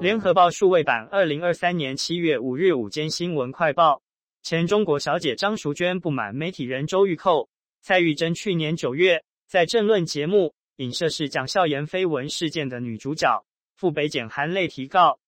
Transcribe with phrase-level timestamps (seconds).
[0.00, 4.00] 联合报数位版，二零二三年七月五日午间新闻快报：
[4.44, 7.48] 前中国小姐张淑娟不满媒体人周玉蔻、
[7.82, 13.44] 蔡玉珍去年九月在政论节目影射是讲笑言绯闻事件的女主角，
[13.74, 15.18] 赴北检含泪提告。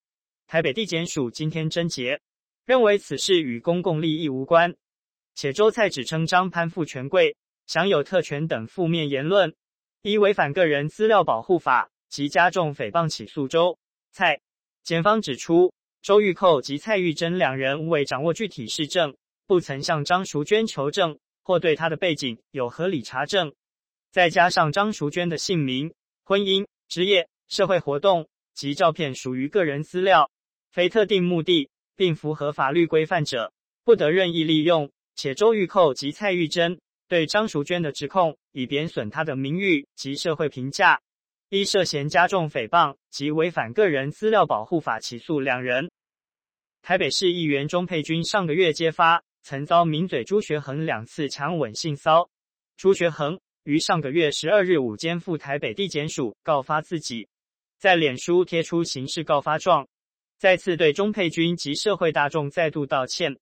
[0.46, 2.20] 台北地检署今天侦结，
[2.64, 4.72] 认为此事与公共利益无关，
[5.34, 9.52] 且周蔡指称张攀附权贵、享有特权等负面言论，
[10.02, 13.76] 依违反个人资料保护法及加重诽谤起诉周
[14.12, 14.40] 蔡。
[14.82, 19.14] 检方指出，周玉蔻及蔡玉珍两人未掌握具体事证，
[19.46, 23.52] 不曾向张淑娟求证或对她的背景有合理查证，
[24.10, 25.92] 再加上张淑娟的姓名、
[26.24, 30.30] 婚姻、职业、社会活动及照片属于个人资料。
[30.70, 33.52] 非特定目的，并符合法律规范者，
[33.84, 34.90] 不得任意利用。
[35.16, 41.00] 且周玉蔻及蔡玉珍对张淑娟的指控，以贬损她的名誉及社会评价，
[41.52, 45.90] 一涉嫌加重诽谤及违反个人资料保护法起诉两人。
[46.80, 52.30] 台北市议员钟沛君上个月揭发，曾遭名嘴朱学恒两次强吻性骚。
[52.76, 57.26] 朱学恒于上个月十二日午间赴台北地检署告发自己，
[57.80, 59.88] 在脸书贴出刑事告发状。
[60.38, 63.36] 再次对钟沛君及社会大众再度道歉。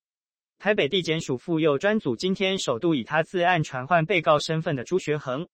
[0.59, 5.47] 台北地检署妇幼专组今天首度以他自案传唤被告身份的朱学恒，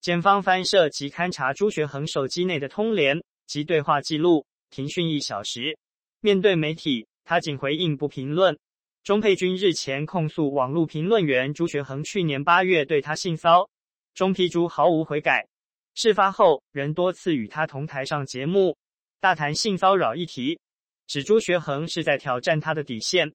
[0.00, 5.76] 检方翻摄及勘查朱学恒手机内的通联及对话记录，停讯一小时。
[6.22, 8.58] 面对媒体，他仅回应不评论。
[9.02, 13.68] 钟沛君日前控诉网络评论员朱学恒去年八月对他性骚，
[14.14, 15.46] 钟沛君毫无悔改。
[15.94, 18.74] 事发后，仍多次与他同台上节目，
[19.20, 20.58] 大谈性骚扰议题。
[21.06, 23.30] 指朱学恒是在挑战他的底线，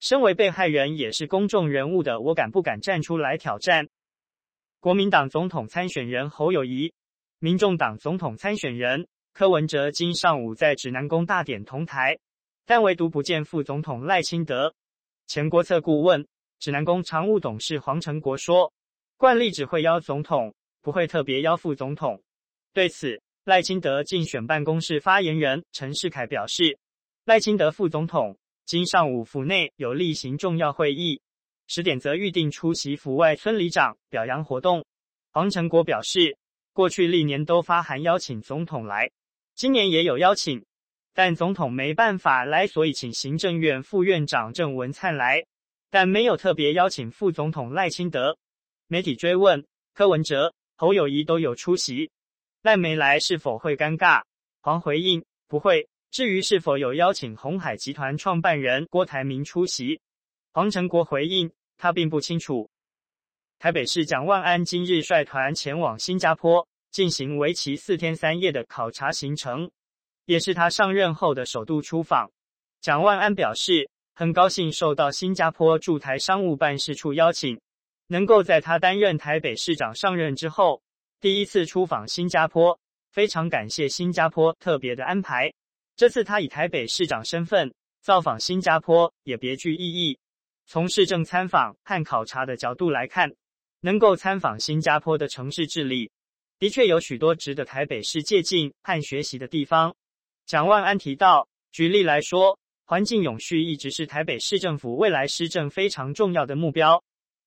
[0.00, 3.88] 身为被害人也是公众人物的我敢不敢站出来挑战？
[4.80, 6.94] 国民党总统参选人侯友谊、
[7.38, 12.18] 民众党总统参选人柯文哲今上午在指南宫大典同台，
[12.64, 14.74] 但唯独不见副总统赖清德。
[15.26, 16.26] 前国策顾问、
[16.58, 18.72] 指南宫常务董事黄成国说
[19.18, 22.22] ：“惯例只会邀总统，不会特别邀副总统。”
[22.72, 26.78] 对此，赖清德竞选办公室发言人陈世凯表示。
[27.26, 31.20] 赖清德副总统今上午府内有例行重要会议，
[31.72, 34.84] 十点则预定出席府外村里长表扬活动。
[35.30, 36.36] 黄成国表示，
[36.72, 39.08] 过去历年都发函邀请总统来，
[39.54, 40.64] 今年也有邀请，
[41.14, 45.44] 但总统没办法来，所以请行政院副院长郑文灿来，
[45.90, 48.36] 但没有特别邀请副总统赖清德。
[48.88, 49.64] 媒体追问
[49.94, 52.10] 柯文哲、侯友谊都有出席，
[52.62, 54.24] 赖没来是否会尴尬？
[54.60, 55.88] 黄回应不会。
[56.10, 60.00] 至于是否有邀请鸿海集团创办人郭台铭出席，
[60.52, 62.68] 黄成国回应他并不清楚。
[63.58, 69.70] 台北市蒋万安今日率团前往新加坡进行为期四天三夜的考察行程，
[70.26, 72.30] 也是他上任后的首度出访。
[72.80, 77.58] 蒋万安表示很高兴受到新加坡驻台商务办事处邀请，
[78.08, 80.82] 能够在他担任台北市长上任之后
[81.20, 82.78] 第一次出访新加坡，
[83.10, 85.50] 非常感谢新加坡特别的安排。
[85.96, 90.18] 这次他以台北市长身份造访新加坡也别具意义。
[90.72, 93.28] 从市政参访和考察的角度来看，
[93.80, 96.12] 能够参访新加坡的城市治理，
[96.60, 99.92] 的确有许多值得台北市借鉴和学习的地方。
[100.46, 107.02] 蒋万安提到，举例来说，环境永续一直是台北市政府未来施政非常重要的目标。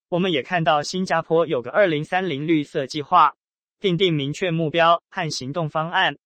[0.10, 3.34] 我们也看到新加坡有个二零三零绿色计划，
[3.80, 6.18] 订定明确目标和行动方案。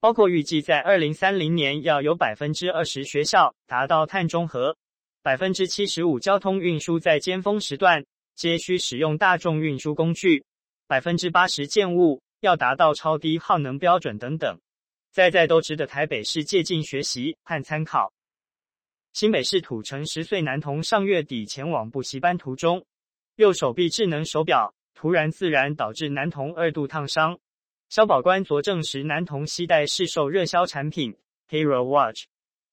[0.00, 4.74] 包括预计在二零三零年要有百分之二十学校达到碳中和，
[5.26, 8.04] 百分之七十五交通运输在尖峰时段
[8.36, 10.44] 皆需使用大众运输工具，
[10.86, 14.60] 百分之八十建物要达到超低耗能标准等等，
[15.10, 18.12] 在在都值得台北市借鉴学习和参考。
[19.14, 22.86] 新北市土城十岁男童上月底前往补习班途中，
[23.34, 27.36] 右手臂智能手表突然自燃，导致男童二度烫伤。
[27.88, 31.16] 消保官昨证实，男童携带市售热销产品
[31.48, 32.26] Hero Watch，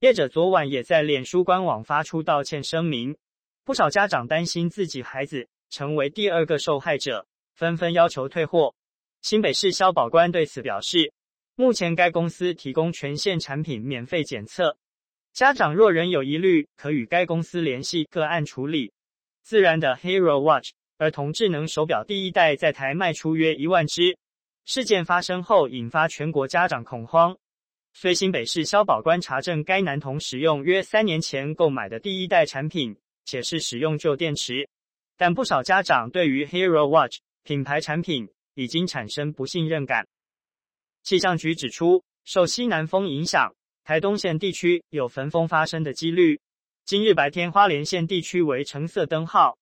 [0.04, 3.16] 业者昨晚也在脸书官网发出道歉声明。
[3.64, 8.76] 不少家长担心自己孩子成为第二个受害者，纷纷要求退货。
[9.22, 11.14] 新北市消保官对此表示，
[11.56, 14.76] 目前该公司提供全线产品免费检测，
[15.32, 18.92] 家长若仍有疑虑，可与该公司联系个案处理。
[19.42, 24.18] 自然的 Hero Watch 儿童智能手表第一代在台卖出约一万只。
[24.66, 27.38] 事件发生后，引发全国家长恐慌。
[27.96, 34.68] 虽新北市消保官查证该男童使用约三年前购买的第一代产品，且是使用旧电池，
[35.16, 40.08] 但不少家长对于 Hero Watch 品牌产品已经产生不信任感。
[41.04, 43.54] 气象局指出，受西南风影响，
[43.84, 46.40] 台东县地区有焚风发生的几率。
[46.86, 49.56] 今日白天花莲县地区为橙色灯号，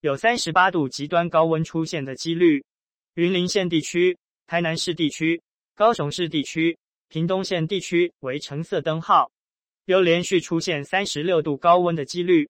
[0.00, 2.64] 有三十八度极端高温出现的几率。
[3.14, 4.16] 云林县地区、
[4.46, 5.40] 台南市地区、
[5.76, 6.76] 高雄市地区、
[7.08, 9.30] 屏东县地区为橙色灯号，
[9.84, 12.48] 有连续出现三十六度高温的几率。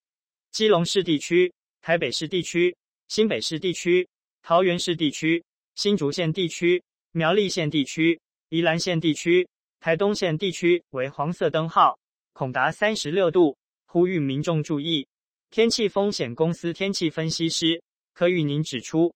[0.51, 1.53] 基隆市地区、
[1.83, 2.77] 台北市地区、
[3.09, 4.09] 新北市地区、
[4.43, 5.43] 桃园市地区、
[5.75, 8.21] 新竹县地区、苗栗县地区、
[8.51, 9.47] 宜兰县地区、
[9.81, 11.99] 台东县地区为黄色灯号，
[12.33, 13.57] 恐达三十六度，
[13.87, 15.07] 呼吁民众注意。
[15.51, 19.13] 天气风险公司天气分析师柯玉宁指出，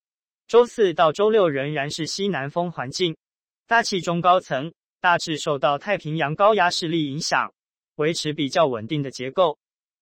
[0.47, 3.17] 周四到周六仍然是西南风环境，
[3.67, 7.53] 大气中高层大致受到太平洋高压势力影响，
[7.97, 9.57] 维持比较稳定的结构。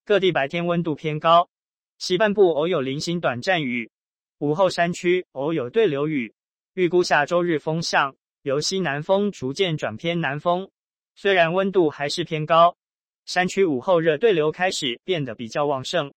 [0.04, 1.50] 各地白天温度偏高，
[1.98, 3.90] 西半部偶有零星短暂雨，
[4.38, 6.34] 午后山区偶有对流雨。
[6.74, 10.70] 预估下周日风向由西南风逐渐转偏南风，
[11.14, 12.76] 虽然温度还是偏高，
[13.24, 16.12] 山区午后热对流开始变得比较旺盛。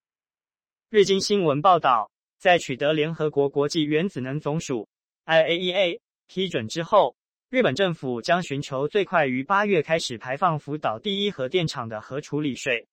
[0.89, 4.87] 日经新闻报道，在取得联合国国际原子能总署
[5.25, 7.15] （IAEA） 批准之后，
[7.49, 12.87] 日本政府将寻求最快于八月开始排放福岛第一核电厂的核处理水。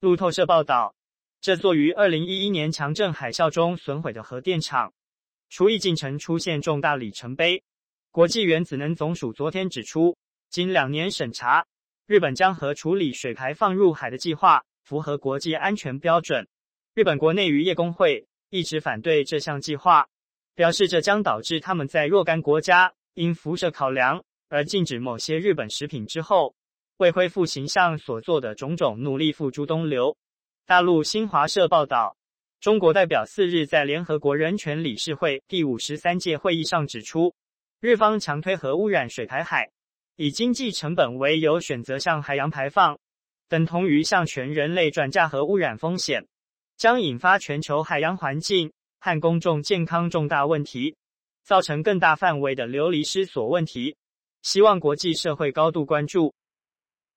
[0.00, 0.96] 路透社报道，
[1.40, 4.92] 这座于二零一一年强震海啸中损毁的核电厂，
[5.48, 7.62] 除役进程出现重大里程碑。
[8.10, 10.16] 国际原子能总署昨天指出，
[10.48, 11.64] 经两年审查，
[12.08, 16.48] 日本将核处理水排放入海的计划符合国际安全标准。
[16.94, 20.08] 日本国内渔业工会一直反对这项计划，
[20.56, 26.54] 表示这将导致他们在若干国家因辐射考量而禁止某些日本食品之后。
[27.00, 30.18] 为恢复形象所做的种种努力付诸东流。
[30.66, 32.14] 大陆新华社报道，
[32.60, 37.34] 中国代表四日在联合国人权理事会第五十三届会议上指出，
[37.80, 39.70] 日方强推核污染水排海，
[40.16, 42.98] 以经济成本为由选择向海洋排放，
[43.48, 46.28] 等同于向全人类转嫁核污染风险，
[46.76, 48.70] 将引发全球海洋环境
[49.00, 50.96] 和公众健康重大问题，
[51.50, 53.96] 造成更大范围的流离失所问题。
[54.40, 56.32] 希望国际社会高度关注。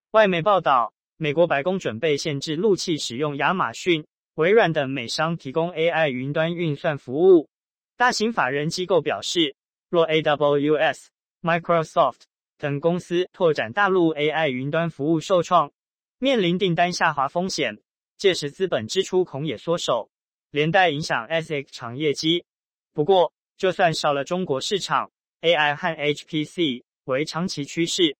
[0.09, 4.03] 外媒报道，美国白宫准备限制陆企使用亚马逊、
[4.33, 7.47] 微软等美商提供 AI 云端运算服务。
[7.95, 9.55] 大型法人机构表示，
[9.87, 11.09] 若 AWS、
[11.43, 12.21] Microsoft
[12.57, 15.71] 等公司拓展大陆 AI 云端服务受创，
[16.17, 17.77] 面临订单下滑风险，
[18.17, 20.09] 届时资本支出恐也缩手，
[20.49, 22.43] 连带影响 ASIC 厂业绩。
[22.93, 25.11] 不过，就算少了中国市场
[25.41, 28.15] ，AI 和 HPC 为长期趋势，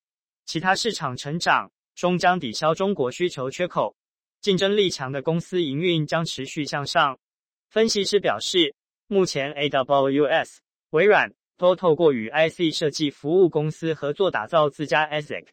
[0.45, 1.71] 其他市场成长。
[1.95, 3.95] 终将抵消中国需求缺口，
[4.41, 7.19] 竞争力强的公司营运将持续向上。
[7.69, 8.73] 分析师表示，
[9.05, 10.57] 目前 AWS、
[10.89, 15.45] 微软都透过与 IC 设计服务公司合作打造自家 ASIC，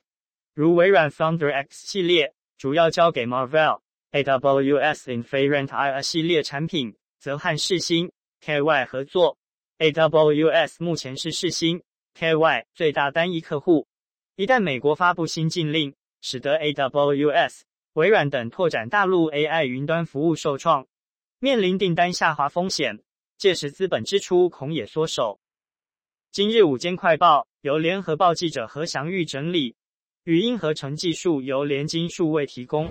[0.54, 8.10] 如微软 Thunder X 系列主要交给 Marvell，AWS Inference I 系列产品则和世芯
[8.42, 9.36] KY 合作。
[9.80, 11.80] AWS 目前是世芯
[12.14, 13.86] KY 最大单一客户，
[14.36, 17.62] 一旦美国发布新禁令，使得 AWS、
[17.94, 20.86] 微软等拓展大陆 AI 云端服务受创，
[21.38, 23.00] 面临订单下滑风险，
[23.38, 25.40] 届时资本支出恐也缩手。
[26.30, 29.76] 今日午间快报由联合报记者何祥玉整理，
[30.24, 32.86] 语音合成技术由联金数位提供。